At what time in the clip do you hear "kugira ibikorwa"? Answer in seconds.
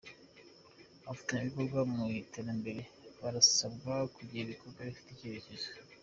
4.15-4.79